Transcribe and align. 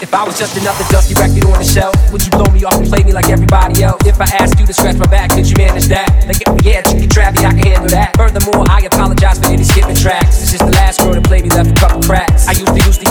If 0.00 0.14
I 0.14 0.24
was 0.24 0.38
just 0.38 0.56
another 0.56 0.82
dusty 0.88 1.14
record 1.14 1.44
on 1.44 1.60
the 1.60 1.64
shelf, 1.64 1.94
would 2.10 2.24
you 2.24 2.30
blow 2.30 2.50
me 2.50 2.64
off 2.64 2.74
and 2.74 2.88
play 2.88 3.04
me 3.04 3.12
like 3.12 3.28
everybody 3.28 3.84
else? 3.84 4.00
If 4.08 4.18
I 4.18 4.26
asked 4.40 4.58
you 4.58 4.66
to 4.66 4.72
scratch 4.72 4.96
my 4.96 5.06
back, 5.06 5.30
could 5.30 5.44
you 5.44 5.54
manage 5.54 5.86
that? 5.86 6.08
Like, 6.26 6.40
yeah, 6.64 6.82
you 6.90 7.04
can 7.04 7.08
trap 7.08 7.36
me, 7.36 7.44
I 7.44 7.52
can 7.52 7.62
handle 7.62 7.90
that. 7.94 8.16
Furthermore, 8.16 8.64
I 8.66 8.80
apologize 8.80 9.38
for 9.38 9.52
any 9.52 9.62
skipping 9.62 9.94
tracks. 9.94 10.42
It's 10.42 10.50
just 10.50 10.64
the 10.64 10.72
last 10.72 10.98
girl 10.98 11.14
to 11.14 11.20
play 11.20 11.42
me 11.42 11.50
left 11.50 11.70
a 11.70 11.74
couple 11.78 12.02
cracks. 12.02 12.48
I 12.48 12.58
used 12.58 12.74
to, 12.74 12.80
used 12.80 13.00
to, 13.04 13.09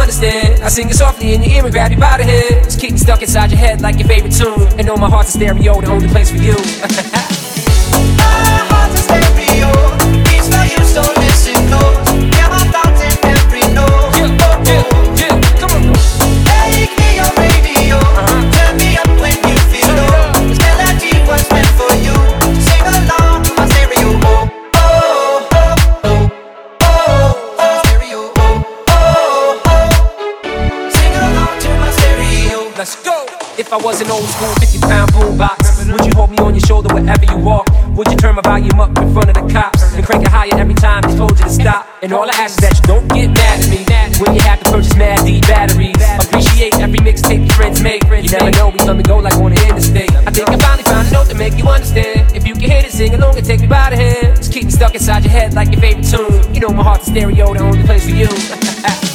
understand, 0.00 0.62
I 0.62 0.68
sing 0.68 0.88
it 0.90 0.94
softly 0.94 1.34
in 1.34 1.42
your 1.42 1.52
ear 1.52 1.64
and 1.64 1.72
grab 1.72 1.92
you 1.92 1.98
by 1.98 2.18
the 2.18 2.24
head. 2.24 2.64
Just 2.64 2.80
keep 2.80 2.92
me 2.92 2.98
stuck 2.98 3.22
inside 3.22 3.50
your 3.50 3.58
head 3.58 3.80
like 3.80 3.98
your 3.98 4.08
favorite 4.08 4.32
tune. 4.32 4.68
And 4.78 4.86
know 4.86 4.96
my 4.96 5.08
heart's 5.08 5.34
a 5.34 5.38
stereo, 5.38 5.80
the 5.80 5.90
only 5.90 6.08
place 6.08 6.30
for 6.30 6.36
you. 6.36 6.54
Let's 32.84 33.02
go. 33.02 33.24
If 33.56 33.72
I 33.72 33.78
was 33.78 34.02
an 34.02 34.10
old 34.10 34.28
school 34.28 34.52
50 34.60 34.78
pound 34.80 35.10
boombox, 35.12 35.90
would 35.90 36.04
you 36.04 36.12
hold 36.12 36.30
me 36.30 36.36
on 36.44 36.52
your 36.52 36.60
shoulder 36.68 36.92
wherever 36.92 37.24
you 37.24 37.38
walk? 37.38 37.66
Would 37.96 38.08
you 38.08 38.16
turn 38.18 38.34
my 38.34 38.42
volume 38.42 38.78
up 38.78 38.90
in 38.98 39.10
front 39.14 39.32
of 39.32 39.40
the 39.40 39.50
cops 39.50 39.96
and 39.96 40.04
crank 40.04 40.22
it 40.22 40.28
higher 40.28 40.52
every 40.52 40.74
time 40.74 41.00
they 41.00 41.16
told 41.16 41.38
you 41.38 41.44
to 41.44 41.48
stop? 41.48 41.88
And 42.02 42.12
all 42.12 42.28
I 42.28 42.34
ask 42.44 42.60
is 42.60 42.68
that 42.68 42.76
you 42.76 42.84
don't 42.84 43.08
get 43.08 43.28
mad 43.32 43.64
at 43.64 43.70
me 43.72 43.88
when 44.20 44.36
you 44.36 44.42
have 44.42 44.60
to 44.60 44.70
purchase 44.70 44.94
mad 44.96 45.24
D 45.24 45.40
batteries. 45.40 45.96
Appreciate 46.28 46.74
every 46.78 46.98
mixtape 46.98 47.48
your 47.48 47.56
friends 47.56 47.80
make. 47.80 48.04
You 48.04 48.28
never 48.28 48.50
know, 48.50 48.68
we 48.68 48.76
come 48.76 48.98
and 48.98 49.08
go 49.08 49.16
like 49.16 49.40
on 49.40 49.54
the 49.54 49.66
interstate. 49.66 50.12
I 50.28 50.30
think 50.30 50.50
I 50.50 50.58
finally 50.58 50.84
found 50.84 51.08
a 51.08 51.10
note 51.10 51.28
to 51.30 51.34
make 51.36 51.56
you 51.56 51.64
understand. 51.64 52.36
If 52.36 52.46
you 52.46 52.52
can 52.52 52.68
hit 52.68 52.84
it, 52.84 52.92
sing 52.92 53.14
along 53.14 53.38
and 53.38 53.46
take 53.46 53.60
me 53.60 53.66
by 53.66 53.88
the 53.88 53.96
hand. 53.96 54.36
Just 54.36 54.52
keep 54.52 54.64
me 54.64 54.70
stuck 54.70 54.92
inside 54.92 55.24
your 55.24 55.32
head 55.32 55.54
like 55.54 55.72
your 55.72 55.80
favorite 55.80 56.04
tune. 56.04 56.52
You 56.52 56.60
know 56.60 56.68
my 56.68 56.82
heart's 56.82 57.06
stereo, 57.06 57.54
the 57.54 57.60
only 57.60 57.82
place 57.82 58.04
for 58.04 58.12
you. 58.12 58.28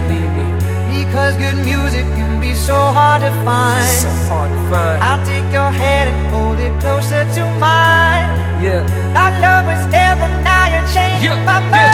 believe 0.00 0.32
me. 0.38 0.46
Because 0.88 1.36
good 1.36 1.58
music 1.64 2.06
can 2.16 2.40
be 2.40 2.54
so 2.54 2.74
hard 2.74 3.22
to 3.22 3.30
find. 3.44 3.84
So 3.98 4.08
hard 4.30 4.50
to 4.50 4.60
find. 4.70 5.02
I'll 5.02 5.24
take 5.26 5.48
your 5.52 5.70
hand 5.70 6.10
and 6.10 6.20
hold 6.34 6.58
it 6.58 6.74
closer 6.80 7.22
to 7.36 7.42
mine. 7.58 8.28
Yeah. 8.62 8.82
Our 9.14 9.32
love 9.42 9.66
is 9.74 9.84
ever 9.94 10.28
now, 10.42 10.64
you're 10.72 10.88
changing 10.94 11.38
yeah. 11.38 11.48
my 11.48 11.60
mind. 11.60 11.74
Yeah. 11.74 11.87